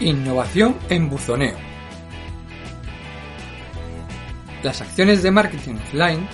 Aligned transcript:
Innovación 0.00 0.76
en 0.88 1.08
buzoneo. 1.08 1.56
Las 4.64 4.80
acciones 4.80 5.22
de 5.22 5.30
marketing 5.30 5.74
offline 5.74 6.28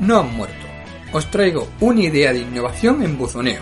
no 0.00 0.20
han 0.20 0.34
muerto. 0.34 0.66
Os 1.12 1.30
traigo 1.30 1.68
una 1.80 2.00
idea 2.00 2.32
de 2.32 2.40
innovación 2.40 3.02
en 3.02 3.18
buzoneo. 3.18 3.60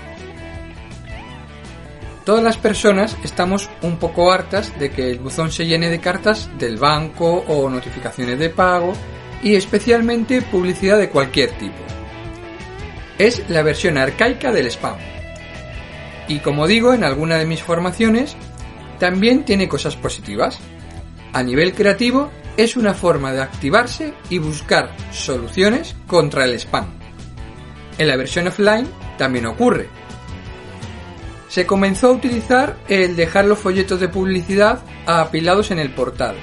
Todas 2.24 2.44
las 2.44 2.56
personas 2.56 3.16
estamos 3.24 3.68
un 3.82 3.96
poco 3.96 4.30
hartas 4.30 4.78
de 4.78 4.92
que 4.92 5.10
el 5.10 5.18
buzón 5.18 5.50
se 5.50 5.66
llene 5.66 5.90
de 5.90 5.98
cartas 5.98 6.48
del 6.56 6.76
banco 6.76 7.44
o 7.48 7.68
notificaciones 7.68 8.38
de 8.38 8.48
pago 8.48 8.92
y 9.42 9.56
especialmente 9.56 10.40
publicidad 10.40 10.98
de 10.98 11.10
cualquier 11.10 11.50
tipo. 11.58 11.74
Es 13.18 13.42
la 13.48 13.62
versión 13.62 13.98
arcaica 13.98 14.52
del 14.52 14.68
spam. 14.68 14.98
Y 16.28 16.38
como 16.38 16.68
digo 16.68 16.94
en 16.94 17.02
alguna 17.02 17.38
de 17.38 17.46
mis 17.46 17.62
formaciones, 17.62 18.36
también 18.98 19.44
tiene 19.44 19.68
cosas 19.68 19.96
positivas. 19.96 20.58
A 21.32 21.42
nivel 21.42 21.74
creativo, 21.74 22.30
es 22.56 22.76
una 22.76 22.94
forma 22.94 23.32
de 23.32 23.42
activarse 23.42 24.14
y 24.28 24.38
buscar 24.38 24.94
soluciones 25.10 25.96
contra 26.06 26.44
el 26.44 26.54
spam. 26.54 26.86
En 27.98 28.08
la 28.08 28.16
versión 28.16 28.46
offline 28.48 28.86
también 29.18 29.46
ocurre. 29.46 29.88
Se 31.48 31.66
comenzó 31.66 32.08
a 32.08 32.12
utilizar 32.12 32.78
el 32.88 33.14
dejar 33.16 33.44
los 33.44 33.58
folletos 33.58 34.00
de 34.00 34.08
publicidad 34.08 34.80
apilados 35.06 35.70
en 35.70 35.78
el 35.78 35.90
portal. 35.90 36.36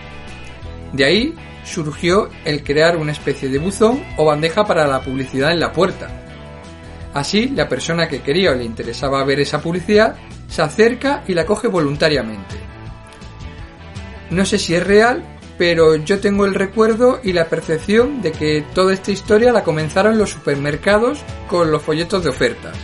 De 0.93 1.05
ahí 1.05 1.35
surgió 1.63 2.29
el 2.45 2.63
crear 2.63 2.97
una 2.97 3.11
especie 3.11 3.49
de 3.49 3.59
buzón 3.59 4.03
o 4.17 4.25
bandeja 4.25 4.65
para 4.65 4.87
la 4.87 5.01
publicidad 5.01 5.51
en 5.51 5.59
la 5.59 5.71
puerta. 5.71 6.09
Así, 7.13 7.49
la 7.49 7.67
persona 7.67 8.07
que 8.07 8.21
quería 8.21 8.51
o 8.51 8.55
le 8.55 8.63
interesaba 8.63 9.23
ver 9.23 9.39
esa 9.39 9.61
publicidad 9.61 10.15
se 10.49 10.61
acerca 10.61 11.23
y 11.27 11.33
la 11.33 11.45
coge 11.45 11.67
voluntariamente. 11.67 12.55
No 14.31 14.45
sé 14.45 14.57
si 14.59 14.75
es 14.75 14.85
real, 14.85 15.23
pero 15.57 15.95
yo 15.95 16.19
tengo 16.19 16.45
el 16.45 16.55
recuerdo 16.55 17.19
y 17.23 17.33
la 17.33 17.49
percepción 17.49 18.21
de 18.21 18.31
que 18.31 18.63
toda 18.73 18.93
esta 18.93 19.11
historia 19.11 19.51
la 19.51 19.63
comenzaron 19.63 20.17
los 20.17 20.29
supermercados 20.29 21.19
con 21.47 21.71
los 21.71 21.81
folletos 21.81 22.23
de 22.23 22.29
ofertas. 22.29 22.77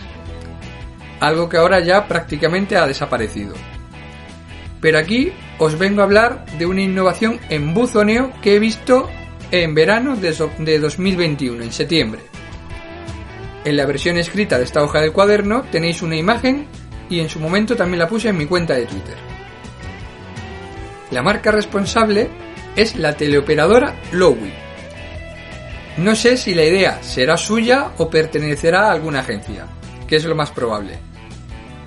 Algo 1.19 1.47
que 1.47 1.57
ahora 1.57 1.79
ya 1.79 2.07
prácticamente 2.07 2.75
ha 2.77 2.85
desaparecido. 2.85 3.55
Pero 4.81 4.99
aquí 4.99 5.31
os 5.57 5.79
vengo 5.79 6.01
a 6.01 6.03
hablar 6.03 6.45
de 6.57 6.65
una 6.65 6.81
innovación 6.81 7.39
en 7.49 7.73
buzoneo 7.73 8.33
que 8.41 8.55
he 8.55 8.59
visto 8.59 9.09
en 9.51 9.73
verano 9.73 10.15
de 10.15 10.79
2021, 10.79 11.63
en 11.63 11.71
septiembre. 11.71 12.21
En 13.63 13.77
la 13.77 13.85
versión 13.85 14.17
escrita 14.17 14.57
de 14.57 14.65
esta 14.65 14.83
hoja 14.83 14.99
del 14.99 15.11
cuaderno 15.13 15.63
tenéis 15.71 16.01
una 16.01 16.17
imagen 16.17 16.67
y 17.09 17.19
en 17.19 17.29
su 17.29 17.39
momento 17.39 17.75
también 17.75 17.99
la 17.99 18.07
puse 18.07 18.29
en 18.29 18.37
mi 18.37 18.45
cuenta 18.45 18.73
de 18.73 18.85
Twitter. 18.85 19.15
La 21.11 21.21
marca 21.21 21.51
responsable 21.51 22.29
es 22.75 22.95
la 22.95 23.15
teleoperadora 23.15 23.95
Lowy. 24.11 24.53
No 25.97 26.15
sé 26.15 26.35
si 26.35 26.53
la 26.53 26.63
idea 26.63 27.01
será 27.01 27.37
suya 27.37 27.91
o 27.97 28.09
pertenecerá 28.09 28.87
a 28.87 28.91
alguna 28.91 29.19
agencia, 29.19 29.65
que 30.07 30.17
es 30.17 30.25
lo 30.25 30.35
más 30.35 30.51
probable. 30.51 30.99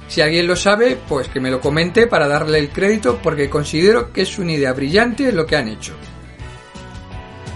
Si 0.09 0.23
alguien 0.23 0.47
lo 0.47 0.57
sabe, 0.57 0.97
pues 1.09 1.29
que 1.29 1.41
me 1.41 1.51
lo 1.51 1.61
comente 1.61 2.07
para 2.07 2.27
darle 2.27 2.59
el 2.59 2.71
crédito 2.71 3.19
porque 3.23 3.51
considero 3.51 4.11
que 4.13 4.23
es 4.23 4.39
una 4.39 4.53
idea 4.53 4.73
brillante 4.73 5.31
lo 5.33 5.45
que 5.45 5.57
han 5.57 5.69
hecho. 5.69 5.93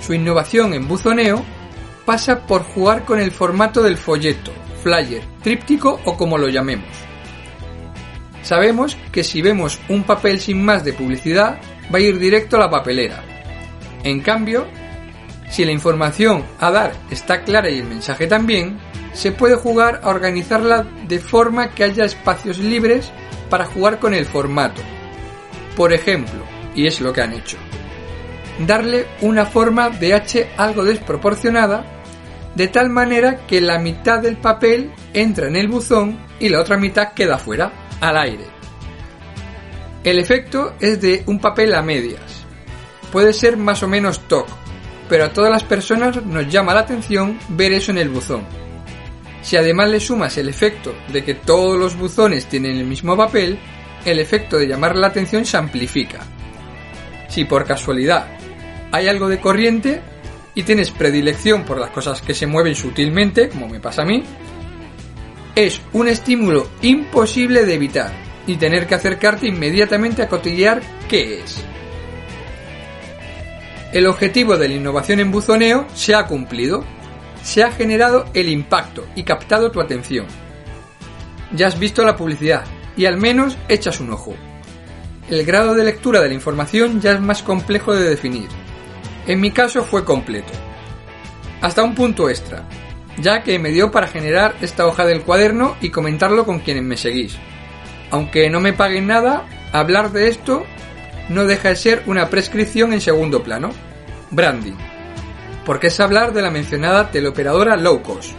Su 0.03 0.13
innovación 0.13 0.75
en 0.75 0.87
buzoneo 0.87 1.43
pasa 2.05 2.47
por 2.47 2.65
jugar 2.65 3.05
con 3.05 3.21
el 3.21 3.31
formato 3.31 3.83
del 3.83 3.97
folleto, 3.97 4.53
flyer, 4.83 5.23
tríptico 5.43 6.01
o 6.05 6.17
como 6.17 6.37
lo 6.37 6.49
llamemos. 6.49 7.12
Sabemos 8.43 8.97
que 9.13 9.23
si 9.23 9.41
vemos 9.41 9.79
un 9.89 10.03
papel 10.03 10.41
sin 10.41 10.65
más 10.65 10.85
de 10.85 10.93
publicidad, 10.93 11.59
va 11.93 11.99
a 11.99 12.03
ir 12.03 12.19
directo 12.19 12.57
a 12.57 12.61
la 12.61 12.71
papelera. 12.71 13.23
En 14.03 14.21
cambio, 14.21 14.67
si 15.49 15.65
la 15.65 15.73
información 15.73 16.45
a 16.59 16.71
dar 16.71 16.93
está 17.11 17.43
clara 17.43 17.71
y 17.71 17.79
el 17.79 17.87
mensaje 17.87 18.27
también, 18.27 18.79
se 19.13 19.31
puede 19.31 19.55
jugar 19.55 20.01
a 20.03 20.09
organizarla 20.09 20.87
de 21.07 21.21
forma 21.21 21.71
que 21.71 21.85
haya 21.85 22.05
espacios 22.05 22.59
libres 22.59 23.13
para 23.49 23.67
jugar 23.67 23.99
con 23.99 24.15
el 24.15 24.25
formato. 24.25 24.81
Por 25.77 25.93
ejemplo, 25.93 26.43
y 26.75 26.87
es 26.87 27.01
lo 27.01 27.13
que 27.13 27.21
han 27.21 27.35
hecho, 27.35 27.59
darle 28.67 29.07
una 29.21 29.47
forma 29.47 29.91
de 29.91 30.15
H 30.15 30.49
algo 30.57 30.85
desproporcionada, 30.85 31.85
de 32.55 32.69
tal 32.69 32.91
manera 32.91 33.47
que 33.47 33.61
la 33.61 33.79
mitad 33.79 34.21
del 34.21 34.37
papel 34.37 34.91
entra 35.15 35.47
en 35.49 35.57
el 35.57 35.69
buzón 35.69 36.19
y 36.41 36.49
la 36.49 36.61
otra 36.61 36.77
mitad 36.77 37.13
queda 37.13 37.39
fuera 37.39 37.82
al 38.03 38.19
aire. 38.19 38.45
El 40.05 40.19
efecto 40.19 40.75
es 40.81 41.01
de 41.01 41.23
un 41.27 41.39
papel 41.39 41.73
a 41.75 41.83
medias. 41.83 42.45
Puede 43.13 43.33
ser 43.33 43.57
más 43.57 43.83
o 43.85 43.89
menos 43.89 44.27
TOC, 44.27 44.49
pero 45.09 45.27
a 45.27 45.33
todas 45.33 45.51
las 45.51 45.63
personas 45.63 46.25
nos 46.27 46.49
llama 46.49 46.75
la 46.75 46.81
atención 46.81 47.39
ver 47.49 47.73
eso 47.73 47.93
en 47.93 47.99
el 47.99 48.09
buzón. 48.09 48.45
Si 49.43 49.57
además 49.57 49.91
le 49.91 50.01
sumas 50.01 50.37
el 50.37 50.49
efecto 50.49 50.95
de 51.13 51.25
que 51.25 51.35
todos 51.35 51.79
los 51.79 51.97
buzones 51.97 52.47
tienen 52.47 52.77
el 52.77 52.87
mismo 52.87 53.17
papel, 53.17 53.59
el 54.05 54.19
efecto 54.19 54.59
de 54.59 54.67
llamar 54.67 54.97
la 54.97 55.07
atención 55.07 55.45
se 55.45 55.57
amplifica. 55.57 56.21
Si 57.29 57.45
por 57.45 57.65
casualidad 57.65 58.27
hay 58.91 59.07
algo 59.07 59.29
de 59.29 59.41
corriente 59.41 60.03
y 60.57 60.65
tienes 60.65 60.91
predilección 60.91 61.65
por 61.65 61.79
las 61.79 61.91
cosas 61.91 62.21
que 62.21 62.35
se 62.35 62.49
mueven 62.49 62.75
sutilmente, 62.75 63.49
como 63.49 63.69
me 63.69 63.81
pasa 63.81 64.03
a 64.03 64.07
mí, 64.07 64.25
es 65.55 65.83
un 65.93 66.09
estímulo 66.09 66.69
imposible 66.81 67.65
de 67.67 67.75
evitar 67.75 68.13
y 68.47 68.57
tener 68.57 68.87
que 68.87 68.95
acercarte 68.95 69.47
inmediatamente 69.47 70.23
a 70.23 70.29
cotillear 70.29 70.81
qué 71.09 71.41
es. 71.41 71.63
El 73.93 74.07
objetivo 74.07 74.57
de 74.57 74.69
la 74.69 74.75
innovación 74.75 75.21
en 75.21 75.31
buzoneo 75.31 75.87
se 75.95 76.15
ha 76.15 76.27
cumplido. 76.27 76.85
Se 77.43 77.63
ha 77.63 77.73
generado 77.73 78.27
el 78.35 78.49
impacto 78.49 79.05
y 79.15 79.25
captado 79.25 79.71
tu 79.71 79.81
atención. 79.81 80.27
Ya 81.55 81.67
has 81.67 81.79
visto 81.79 82.03
la 82.05 82.17
publicidad 82.17 82.65
y 82.97 83.05
al 83.05 83.19
menos 83.19 83.59
echas 83.69 84.01
un 84.01 84.13
ojo. 84.13 84.35
El 85.29 85.45
grado 85.45 85.75
de 85.75 85.85
lectura 85.85 86.21
de 86.21 86.29
la 86.29 86.35
información 86.35 87.01
ya 87.01 87.13
es 87.13 87.21
más 87.21 87.43
complejo 87.43 87.95
de 87.95 88.09
definir. 88.09 88.49
En 89.27 89.41
mi 89.41 89.51
caso 89.51 89.85
fue 89.85 90.05
completo. 90.05 90.53
Hasta 91.61 91.83
un 91.83 91.95
punto 91.95 92.31
extra 92.31 92.67
ya 93.19 93.43
que 93.43 93.59
me 93.59 93.71
dio 93.71 93.91
para 93.91 94.09
generar 94.09 94.55
esta 94.61 94.87
hoja 94.87 95.05
del 95.05 95.23
cuaderno 95.23 95.77
y 95.81 95.91
comentarlo 95.91 96.45
con 96.45 96.61
quienes 96.61 96.83
me 96.83 96.97
seguís. 96.97 97.37
Aunque 98.11 98.51
no 98.51 98.61
me 98.61 98.73
paguen 98.73 99.07
nada, 99.07 99.47
hablar 99.73 100.13
de 100.13 100.29
esto 100.29 100.65
no 101.29 101.45
deja 101.45 101.71
de 101.71 101.77
ser 101.77 102.03
una 102.07 102.29
prescripción 102.29 102.93
en 102.93 103.01
segundo 103.01 103.43
plano. 103.43 103.71
Branding. 104.31 104.77
Porque 105.65 105.89
es 105.89 106.01
hablar 106.01 106.33
de 106.33 106.43
la 106.43 106.51
mencionada 106.51 107.11
teleoperadora 107.11 107.77
low 107.77 108.03
cost. 108.03 108.33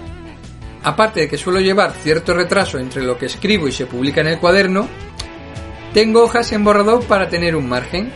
Aparte 0.84 1.22
de 1.22 1.30
que 1.30 1.38
suelo 1.38 1.60
llevar 1.60 1.94
cierto 1.94 2.34
retraso 2.34 2.78
entre 2.78 3.04
lo 3.04 3.18
que 3.18 3.28
escribo 3.28 3.68
y 3.68 3.72
se 3.72 3.86
publica 3.86 4.22
en 4.22 4.28
el 4.28 4.40
cuaderno, 4.40 4.88
tengo 5.94 6.24
hojas 6.24 6.52
en 6.52 6.64
borrador 6.64 7.06
para 7.06 7.30
tener 7.30 7.56
un 7.56 7.70
margen. 7.70 8.12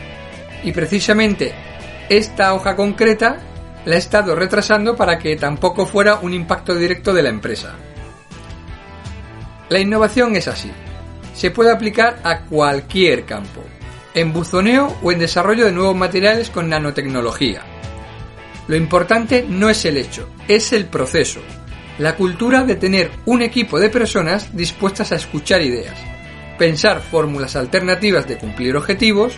Y 0.64 0.72
precisamente 0.72 1.54
esta 2.08 2.52
hoja 2.54 2.76
concreta 2.76 3.38
la 3.84 3.94
he 3.94 3.98
estado 3.98 4.34
retrasando 4.34 4.96
para 4.96 5.18
que 5.18 5.36
tampoco 5.36 5.86
fuera 5.86 6.16
un 6.16 6.34
impacto 6.34 6.74
directo 6.74 7.12
de 7.12 7.22
la 7.22 7.28
empresa. 7.28 7.74
La 9.68 9.80
innovación 9.80 10.36
es 10.36 10.48
así. 10.48 10.70
Se 11.34 11.50
puede 11.50 11.70
aplicar 11.70 12.18
a 12.24 12.40
cualquier 12.40 13.24
campo, 13.24 13.62
en 14.14 14.32
buzoneo 14.32 14.96
o 15.02 15.12
en 15.12 15.18
desarrollo 15.18 15.66
de 15.66 15.72
nuevos 15.72 15.96
materiales 15.96 16.50
con 16.50 16.68
nanotecnología. 16.68 17.62
Lo 18.66 18.76
importante 18.76 19.46
no 19.48 19.70
es 19.70 19.84
el 19.84 19.96
hecho, 19.96 20.28
es 20.48 20.72
el 20.72 20.86
proceso, 20.86 21.40
la 21.98 22.16
cultura 22.16 22.64
de 22.64 22.76
tener 22.76 23.10
un 23.26 23.42
equipo 23.42 23.78
de 23.78 23.88
personas 23.88 24.56
dispuestas 24.56 25.12
a 25.12 25.16
escuchar 25.16 25.62
ideas, 25.62 25.96
pensar 26.58 27.00
fórmulas 27.00 27.56
alternativas 27.56 28.26
de 28.28 28.38
cumplir 28.38 28.76
objetivos 28.76 29.34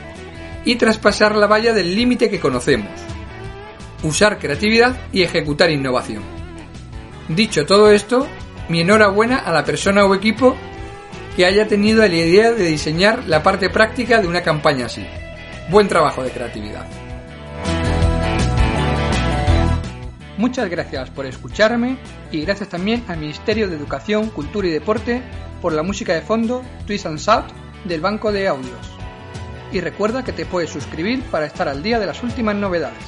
y 0.65 0.77
traspasar 0.77 1.37
la 1.37 1.47
valla 1.47 1.73
del 1.73 1.95
límite 1.95 2.29
que 2.29 2.41
conocemos, 2.41 2.91
usar 4.03 4.39
creatividad 4.39 4.97
y 5.13 5.23
ejecutar 5.23 5.71
innovación. 5.71 6.23
Dicho 7.29 7.67
todo 7.67 7.91
esto, 7.91 8.27
mi 8.69 8.81
enhorabuena 8.81 9.39
a 9.39 9.53
la 9.53 9.65
persona 9.65 10.05
o 10.05 10.15
equipo 10.15 10.57
que 11.37 11.47
haya 11.47 11.67
tenido 11.69 12.01
la 12.01 12.15
idea 12.15 12.53
de 12.53 12.65
diseñar 12.65 13.25
la 13.27 13.43
parte 13.43 13.71
práctica 13.71 14.21
de 14.21 14.29
una 14.29 14.43
campaña 14.43 14.87
así. 14.87 15.07
Buen 15.71 15.89
trabajo 15.89 16.23
de 16.23 16.31
creatividad. 16.31 16.87
Muchas 20.37 20.71
gracias 20.71 21.11
por 21.11 21.27
escucharme 21.27 21.99
y 22.33 22.41
gracias 22.41 22.71
también 22.71 23.05
al 23.09 23.19
Ministerio 23.19 23.69
de 23.69 23.77
Educación, 23.77 24.31
Cultura 24.31 24.69
y 24.69 24.71
Deporte 24.71 25.23
por 25.61 25.75
la 25.75 25.83
música 25.83 26.15
de 26.15 26.23
fondo 26.23 26.63
Twist 26.87 27.07
and 27.07 27.19
Shout 27.19 27.45
del 27.85 28.01
Banco 28.01 28.33
de 28.33 28.49
Audios. 28.49 28.91
Y 29.71 29.81
recuerda 29.81 30.25
que 30.25 30.33
te 30.33 30.47
puedes 30.47 30.71
suscribir 30.71 31.23
para 31.25 31.47
estar 31.47 31.69
al 31.69 31.83
día 31.83 31.99
de 31.99 32.07
las 32.07 32.23
últimas 32.23 32.57
novedades. 32.57 33.05